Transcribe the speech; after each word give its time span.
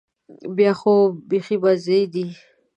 بیا 0.55 0.71
خو 0.79 0.93
بيخي 1.29 1.55
مزې 1.63 1.99
دي. 2.13 2.27